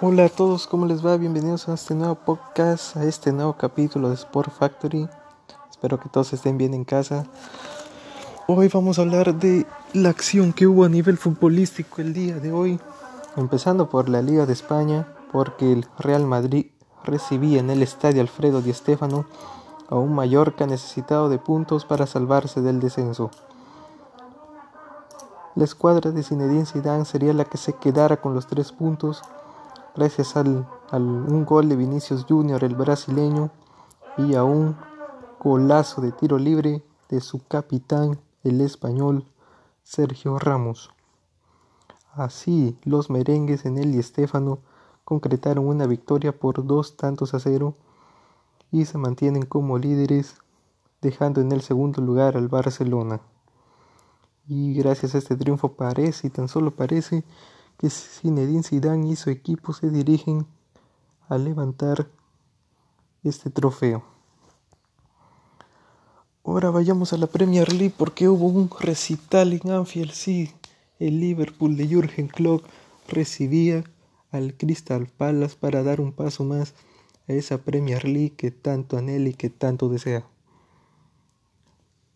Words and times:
Hola 0.00 0.26
a 0.26 0.28
todos, 0.28 0.68
¿cómo 0.68 0.86
les 0.86 1.04
va? 1.04 1.16
Bienvenidos 1.16 1.68
a 1.68 1.74
este 1.74 1.92
nuevo 1.92 2.14
podcast, 2.14 2.96
a 2.96 3.02
este 3.02 3.32
nuevo 3.32 3.54
capítulo 3.54 4.10
de 4.10 4.14
Sport 4.14 4.52
Factory. 4.52 5.08
Espero 5.68 5.98
que 5.98 6.08
todos 6.08 6.32
estén 6.32 6.56
bien 6.56 6.72
en 6.72 6.84
casa. 6.84 7.26
Hoy 8.46 8.68
vamos 8.68 9.00
a 9.00 9.02
hablar 9.02 9.34
de 9.34 9.66
la 9.94 10.10
acción 10.10 10.52
que 10.52 10.68
hubo 10.68 10.84
a 10.84 10.88
nivel 10.88 11.18
futbolístico 11.18 12.00
el 12.00 12.12
día 12.12 12.36
de 12.36 12.52
hoy, 12.52 12.78
empezando 13.36 13.90
por 13.90 14.08
la 14.08 14.22
Liga 14.22 14.46
de 14.46 14.52
España, 14.52 15.08
porque 15.32 15.72
el 15.72 15.84
Real 15.98 16.24
Madrid 16.26 16.66
recibía 17.02 17.58
en 17.58 17.68
el 17.68 17.82
estadio 17.82 18.20
Alfredo 18.20 18.62
Di 18.62 18.72
Stéfano 18.72 19.24
a 19.88 19.96
un 19.96 20.14
Mallorca 20.14 20.64
necesitado 20.68 21.28
de 21.28 21.38
puntos 21.38 21.84
para 21.84 22.06
salvarse 22.06 22.60
del 22.60 22.78
descenso. 22.78 23.32
La 25.56 25.64
escuadra 25.64 26.12
de 26.12 26.22
Zinedine 26.22 26.66
Zidane 26.66 27.04
sería 27.04 27.32
la 27.32 27.46
que 27.46 27.58
se 27.58 27.72
quedara 27.72 28.18
con 28.18 28.32
los 28.32 28.46
tres 28.46 28.70
puntos 28.70 29.24
gracias 29.98 30.36
al, 30.36 30.64
un 30.92 31.44
gol 31.44 31.68
de 31.68 31.74
Vinicius 31.74 32.24
Junior, 32.28 32.62
el 32.62 32.76
brasileño, 32.76 33.50
y 34.16 34.36
a 34.36 34.44
un 34.44 34.76
golazo 35.40 36.00
de 36.00 36.12
tiro 36.12 36.38
libre 36.38 36.84
de 37.08 37.20
su 37.20 37.44
capitán, 37.48 38.20
el 38.44 38.60
español 38.60 39.24
Sergio 39.82 40.38
Ramos. 40.38 40.90
Así, 42.12 42.78
los 42.84 43.10
merengues 43.10 43.64
en 43.64 43.76
el 43.76 43.92
y 43.92 43.98
Estefano 43.98 44.60
concretaron 45.04 45.66
una 45.66 45.86
victoria 45.86 46.30
por 46.30 46.64
dos 46.64 46.96
tantos 46.96 47.34
a 47.34 47.40
cero 47.40 47.74
y 48.70 48.84
se 48.84 48.98
mantienen 48.98 49.46
como 49.46 49.78
líderes, 49.78 50.36
dejando 51.02 51.40
en 51.40 51.50
el 51.50 51.60
segundo 51.60 52.00
lugar 52.02 52.36
al 52.36 52.46
Barcelona. 52.46 53.20
Y 54.46 54.74
gracias 54.74 55.16
a 55.16 55.18
este 55.18 55.34
triunfo 55.34 55.72
parece, 55.72 56.28
y 56.28 56.30
tan 56.30 56.46
solo 56.46 56.70
parece, 56.70 57.24
que 57.78 57.88
Zinedine 57.90 58.62
Zidane 58.62 59.08
y 59.08 59.16
su 59.16 59.30
equipo 59.30 59.72
se 59.72 59.90
dirigen 59.90 60.46
a 61.28 61.38
levantar 61.38 62.08
este 63.22 63.50
trofeo. 63.50 64.02
Ahora 66.44 66.70
vayamos 66.70 67.12
a 67.12 67.18
la 67.18 67.26
Premier 67.26 67.72
League 67.72 67.94
porque 67.96 68.28
hubo 68.28 68.46
un 68.46 68.70
recital 68.80 69.52
en 69.52 69.70
Anfield. 69.70 70.12
Sí, 70.12 70.50
el 70.98 71.20
Liverpool 71.20 71.76
de 71.76 71.86
Jürgen 71.86 72.28
Klopp 72.28 72.64
recibía 73.06 73.84
al 74.30 74.54
Crystal 74.54 75.06
Palace 75.06 75.56
para 75.58 75.82
dar 75.82 76.00
un 76.00 76.12
paso 76.12 76.44
más 76.44 76.74
a 77.28 77.32
esa 77.32 77.58
Premier 77.58 78.04
League 78.04 78.34
que 78.36 78.50
tanto 78.50 78.96
anhela 78.96 79.28
y 79.28 79.34
que 79.34 79.50
tanto 79.50 79.88
desea. 79.88 80.26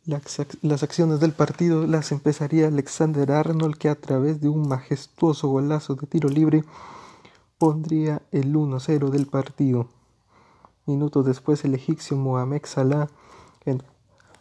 Las, 0.05 0.83
acciones 0.83 1.21
del 1.21 1.31
partido 1.31 1.87
las 1.87 2.11
empezaría 2.11 2.67
Alexander 2.67 3.31
Arnold 3.31 3.77
que 3.77 3.89
a 3.89 3.95
través 3.95 4.41
de 4.41 4.49
un 4.49 4.67
majestuoso 4.67 5.47
golazo 5.47 5.95
de 5.95 6.09
tiro 6.09 6.29
libre 6.29 6.65
pondría 7.57 8.21
el 8.33 8.53
1-0 8.53 9.11
del 9.11 9.27
partido. 9.27 9.87
Minutos 10.87 11.25
después 11.25 11.65
el 11.65 11.77
egipcio 11.77 12.17
Mohamed 12.17 12.63
Salah 12.65 13.11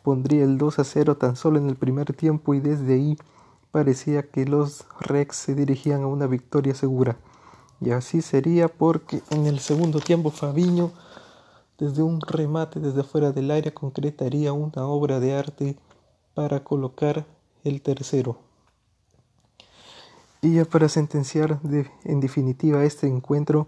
pondría 0.02 0.46
el 0.46 0.58
2-0 0.58 1.16
tan 1.20 1.36
solo 1.36 1.60
en 1.60 1.70
el 1.70 1.76
primer 1.76 2.12
tiempo 2.14 2.56
y 2.56 2.60
desde 2.60 2.96
ahí 2.96 3.18
parecía 3.70 4.24
que 4.24 4.46
los 4.46 4.86
Rex 5.00 5.36
se 5.36 5.54
dirigían 5.54 6.02
a 6.02 6.08
una 6.08 6.26
victoria 6.26 6.74
segura. 6.74 7.18
Y 7.80 7.92
así 7.92 8.24
sería 8.24 8.68
porque 8.68 9.22
en 9.30 9.46
el 9.46 9.60
segundo 9.60 10.00
tiempo 10.00 10.32
Fabiño 10.32 10.92
desde 11.82 12.04
un 12.04 12.22
remate 12.22 12.80
desde 12.80 13.02
fuera 13.02 13.32
del 13.32 13.50
área 13.50 13.74
concretaría 13.74 14.54
una 14.54 14.86
obra 14.86 15.20
de 15.20 15.34
arte 15.34 15.80
para 16.36 16.64
colocar 16.64 17.26
el 17.64 17.82
tercero. 17.82 18.38
Y 20.44 20.54
ya 20.54 20.66
para 20.66 20.90
sentenciar 20.90 21.60
en 22.04 22.20
definitiva 22.20 22.84
este 22.84 23.08
encuentro, 23.08 23.68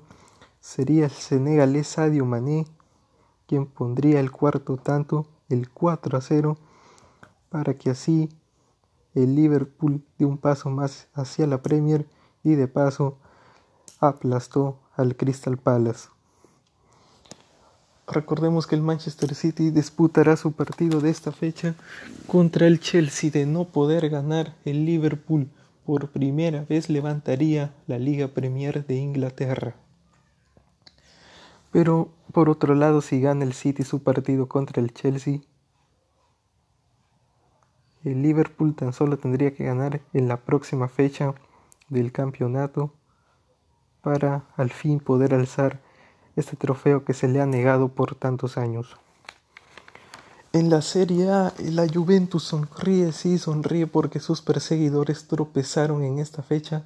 sería 0.60 1.06
el 1.06 1.12
senegalés 1.12 1.88
Sadio 1.88 2.24
Mané 2.24 2.68
quien 3.48 3.66
pondría 3.66 4.20
el 4.20 4.32
cuarto 4.32 4.78
tanto, 4.78 5.26
el 5.50 5.72
4 5.72 6.16
a 6.16 6.22
0, 6.22 6.58
para 7.50 7.74
que 7.80 7.90
así 7.90 8.30
el 9.16 9.36
Liverpool 9.36 10.06
dé 10.20 10.26
un 10.26 10.38
paso 10.38 10.70
más 10.70 11.08
hacia 11.16 11.48
la 11.48 11.64
Premier 11.64 12.08
y 12.44 12.54
de 12.54 12.68
paso 12.68 13.18
aplastó 14.00 14.78
al 14.96 15.16
Crystal 15.16 15.58
Palace. 15.58 16.13
Recordemos 18.08 18.68
que 18.68 18.76
el 18.76 18.82
Manchester 18.82 19.34
City 19.34 19.72
disputará 19.72 20.36
su 20.36 20.52
partido 20.52 21.00
de 21.00 21.10
esta 21.10 21.32
fecha 21.32 21.76
contra 22.28 22.68
el 22.68 22.80
Chelsea 22.80 23.32
de 23.32 23.46
no 23.46 23.66
poder 23.66 24.10
ganar 24.10 24.56
el 24.66 24.86
Liverpool 24.86 25.50
por 25.86 26.10
primera 26.10 26.66
vez 26.66 26.90
levantaría 26.90 27.74
la 27.88 27.98
Liga 27.98 28.28
Premier 28.30 28.86
de 28.86 28.96
Inglaterra. 28.96 29.76
Pero 31.72 32.10
por 32.32 32.50
otro 32.50 32.76
lado, 32.76 33.02
si 33.02 33.22
gana 33.22 33.46
el 33.46 33.54
City 33.54 33.84
su 33.84 34.04
partido 34.04 34.48
contra 34.48 34.82
el 34.82 34.94
Chelsea, 34.94 35.40
el 38.04 38.22
Liverpool 38.22 38.76
tan 38.76 38.92
solo 38.92 39.18
tendría 39.18 39.54
que 39.56 39.64
ganar 39.64 40.02
en 40.14 40.28
la 40.28 40.38
próxima 40.38 40.90
fecha 40.90 41.34
del 41.90 42.12
campeonato 42.12 42.94
para 44.02 44.46
al 44.58 44.72
fin 44.72 45.00
poder 45.00 45.34
alzar 45.34 45.80
este 46.36 46.56
trofeo 46.56 47.06
que 47.06 47.14
se 47.14 47.28
le 47.28 47.42
ha 47.42 47.46
negado 47.46 47.90
por 47.90 48.16
tantos 48.16 48.58
años. 48.58 48.98
En 50.52 50.70
la 50.70 50.82
Serie 50.82 51.32
A, 51.32 51.54
la 51.60 51.88
Juventus 51.92 52.44
sonríe, 52.44 53.12
sí, 53.12 53.40
sonríe 53.40 53.88
porque 53.88 54.20
sus 54.20 54.42
perseguidores 54.42 55.28
tropezaron 55.28 56.04
en 56.04 56.20
esta 56.20 56.44
fecha. 56.44 56.86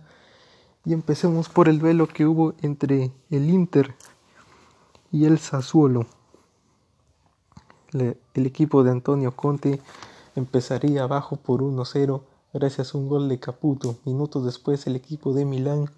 Y 0.85 0.93
empecemos 0.93 1.49
por 1.49 1.67
el 1.67 1.79
duelo 1.79 2.07
que 2.07 2.25
hubo 2.25 2.53
entre 2.61 3.11
el 3.29 3.49
Inter 3.49 3.93
y 5.11 5.25
el 5.25 5.37
Sassuolo. 5.37 6.05
el 7.91 8.45
equipo 8.45 8.83
de 8.83 8.91
Antonio 8.91 9.35
Conte 9.35 9.81
empezaría 10.35 11.03
abajo 11.03 11.35
por 11.35 11.61
1-0 11.61 12.21
gracias 12.53 12.93
a 12.93 12.97
un 12.97 13.09
gol 13.09 13.27
de 13.27 13.39
Caputo. 13.39 13.97
Minutos 14.05 14.45
después 14.45 14.87
el 14.87 14.95
equipo 14.95 15.33
de 15.33 15.43
Milán 15.43 15.89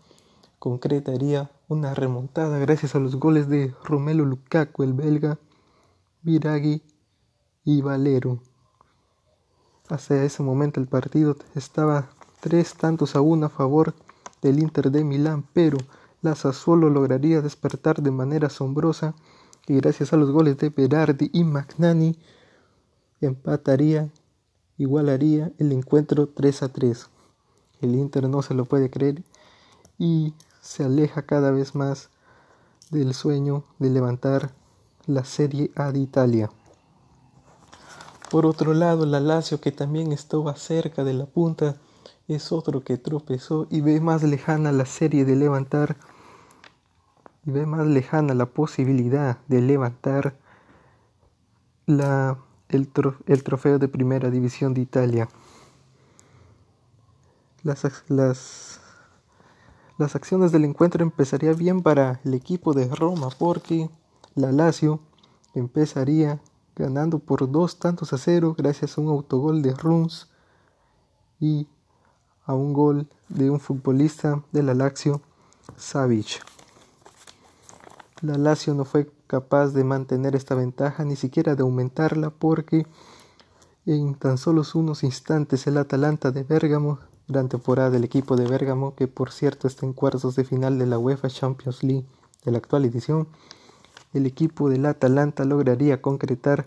concretaría 0.60 1.50
una 1.70 1.94
remontada 1.94 2.60
gracias 2.60 2.94
a 2.94 3.00
los 3.00 3.16
goles 3.16 3.48
de 3.48 3.74
Romelu 3.84 4.26
Lukaku, 4.26 4.84
el 4.84 4.94
belga, 4.94 5.40
Viraghi 6.22 6.84
y 7.64 7.82
Valero. 7.82 8.40
Hasta 9.88 10.24
ese 10.24 10.44
momento 10.44 10.80
el 10.80 10.88
partido 10.88 11.36
estaba 11.56 12.10
tres 12.42 12.76
tantos 12.76 13.16
a 13.16 13.22
uno 13.22 13.48
a 13.48 13.50
favor 13.50 13.94
del 14.42 14.60
Inter 14.60 14.92
de 14.92 15.04
Milán, 15.04 15.46
pero 15.54 15.78
la 16.22 16.36
Sassuolo 16.36 16.90
lograría 16.90 17.42
despertar 17.42 18.02
de 18.02 18.12
manera 18.12 18.48
asombrosa 18.48 19.16
y 19.68 19.76
gracias 19.76 20.14
a 20.14 20.18
los 20.18 20.32
goles 20.32 20.58
de 20.58 20.70
Berardi 20.70 21.30
y 21.32 21.44
Magnani 21.44 22.18
empataría, 23.22 24.10
igualaría 24.78 25.52
el 25.58 25.72
encuentro 25.72 26.28
3 26.28 26.64
a 26.64 26.70
3. 26.70 27.08
El 27.82 27.96
Inter 27.96 28.28
no 28.28 28.42
se 28.42 28.54
lo 28.54 28.66
puede 28.66 28.90
creer 28.90 29.24
y 29.98 30.34
se 30.70 30.84
aleja 30.84 31.24
cada 31.24 31.50
vez 31.50 31.74
más 31.74 32.10
del 32.92 33.16
sueño 33.16 33.64
de 33.80 33.90
levantar 33.90 34.52
la 35.08 35.24
Serie 35.24 35.72
A 35.76 35.92
de 35.92 35.98
Italia. 35.98 36.52
Por 38.30 38.46
otro 38.46 38.76
lado, 38.76 39.08
la 39.08 39.20
Lazio, 39.20 39.60
que 39.60 39.72
también 39.72 40.12
estaba 40.12 40.56
cerca 40.56 41.04
de 41.04 41.16
la 41.16 41.26
punta, 41.26 41.78
es 42.28 42.52
otro 42.52 42.84
que 42.84 43.00
tropezó 43.00 43.66
y 43.72 43.82
ve 43.82 44.00
más 44.00 44.22
lejana 44.22 44.72
la 44.72 44.86
serie 44.86 45.26
de 45.26 45.36
levantar 45.36 45.98
y 47.48 47.50
ve 47.50 47.66
más 47.66 47.88
lejana 47.88 48.36
la 48.36 48.46
posibilidad 48.46 49.40
de 49.48 49.62
levantar 49.64 50.38
la, 51.88 52.38
el, 52.70 52.88
el 53.26 53.44
trofeo 53.44 53.80
de 53.80 53.88
primera 53.88 54.30
división 54.30 54.76
de 54.76 54.82
Italia. 54.82 55.30
Las, 57.64 58.04
las 58.08 58.80
las 60.00 60.16
acciones 60.16 60.54
del 60.54 60.64
encuentro 60.64 61.04
empezaría 61.04 61.52
bien 61.52 61.84
para 61.84 62.22
el 62.24 62.34
equipo 62.34 62.74
de 62.74 62.88
Roma 62.88 63.28
porque 63.38 63.90
la 64.34 64.54
Lazio 64.54 65.02
empezaría 65.54 66.40
ganando 66.74 67.20
por 67.20 67.52
dos 67.52 67.80
tantos 67.80 68.14
a 68.14 68.18
cero 68.18 68.56
gracias 68.58 68.98
a 68.98 69.02
un 69.02 69.10
autogol 69.10 69.62
de 69.62 69.74
Runs 69.74 70.30
y 71.42 71.68
a 72.46 72.54
un 72.54 72.72
gol 72.72 73.10
de 73.28 73.50
un 73.50 73.60
futbolista 73.60 74.42
de 74.54 74.64
la 74.64 74.74
Lazio, 74.74 75.22
Savic. 75.76 76.46
La 78.22 78.38
Lazio 78.38 78.74
no 78.74 78.86
fue 78.86 79.12
capaz 79.28 79.74
de 79.74 79.84
mantener 79.84 80.34
esta 80.34 80.56
ventaja 80.56 81.04
ni 81.04 81.18
siquiera 81.18 81.56
de 81.56 81.64
aumentarla 81.64 82.30
porque 82.30 82.88
en 83.86 84.16
tan 84.16 84.38
solo 84.38 84.64
unos 84.76 85.04
instantes 85.04 85.68
el 85.68 85.78
Atalanta 85.78 86.32
de 86.32 86.44
Bérgamo 86.44 87.00
gran 87.30 87.48
temporada 87.48 87.92
del 87.92 88.04
equipo 88.04 88.36
de 88.36 88.48
Bérgamo, 88.48 88.96
que 88.96 89.08
por 89.08 89.32
cierto 89.32 89.68
está 89.68 89.86
en 89.86 89.94
cuartos 89.94 90.36
de 90.36 90.44
final 90.44 90.80
de 90.80 90.88
la 90.88 90.98
UEFA 90.98 91.30
Champions 91.30 91.84
League 91.84 92.06
de 92.44 92.52
la 92.52 92.58
actual 92.58 92.86
edición, 92.86 93.28
el 94.14 94.26
equipo 94.26 94.70
del 94.70 94.86
Atalanta 94.88 95.46
lograría 95.46 96.02
concretar 96.02 96.66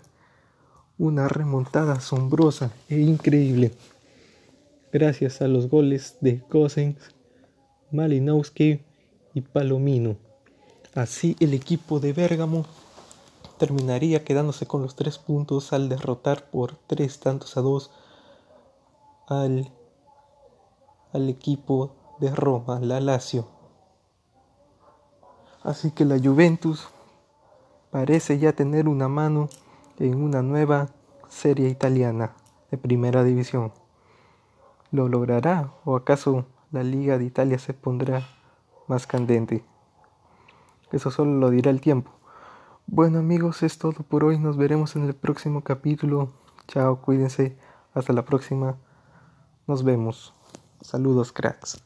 una 0.97 1.27
remontada 1.27 1.93
asombrosa 1.93 2.71
e 2.87 2.99
increíble. 2.99 3.73
Gracias 4.93 5.41
a 5.41 5.47
los 5.49 5.69
goles 5.69 6.17
de 6.21 6.41
Gosens, 6.49 6.97
Malinowski 7.91 8.81
y 9.33 9.41
Palomino. 9.41 10.15
Así 10.95 11.35
el 11.39 11.53
equipo 11.53 11.99
de 11.99 12.13
Bérgamo 12.13 12.65
terminaría 13.57 14.23
quedándose 14.23 14.65
con 14.65 14.81
los 14.81 14.95
tres 14.95 15.17
puntos 15.17 15.73
al 15.73 15.89
derrotar 15.89 16.49
por 16.49 16.75
tres 16.87 17.19
tantos 17.19 17.57
a 17.57 17.61
dos 17.61 17.91
al, 19.27 19.71
al 21.13 21.29
equipo 21.29 21.95
de 22.19 22.33
Roma, 22.35 22.79
la 22.79 22.99
Lazio. 22.99 23.47
Así 25.63 25.91
que 25.91 26.03
la 26.05 26.19
Juventus 26.19 26.89
parece 27.91 28.39
ya 28.39 28.53
tener 28.53 28.89
una 28.89 29.07
mano 29.07 29.47
en 29.99 30.21
una 30.21 30.41
nueva 30.41 30.89
serie 31.29 31.69
italiana 31.69 32.33
de 32.71 32.77
primera 32.77 33.23
división. 33.23 33.71
¿Lo 34.91 35.07
logrará 35.07 35.71
o 35.85 35.95
acaso 35.95 36.45
la 36.71 36.83
Liga 36.83 37.17
de 37.17 37.25
Italia 37.25 37.59
se 37.59 37.73
pondrá 37.73 38.27
más 38.87 39.07
candente? 39.07 39.63
Eso 40.91 41.11
solo 41.11 41.33
lo 41.33 41.49
dirá 41.49 41.71
el 41.71 41.81
tiempo. 41.81 42.11
Bueno 42.85 43.19
amigos, 43.19 43.63
es 43.63 43.77
todo 43.77 44.03
por 44.03 44.23
hoy. 44.23 44.37
Nos 44.37 44.57
veremos 44.57 44.95
en 44.95 45.03
el 45.03 45.15
próximo 45.15 45.61
capítulo. 45.61 46.29
Chao, 46.67 47.01
cuídense. 47.01 47.57
Hasta 47.93 48.13
la 48.13 48.25
próxima. 48.25 48.75
Nos 49.65 49.83
vemos. 49.83 50.33
Saludos, 50.83 51.31
cracks. 51.31 51.77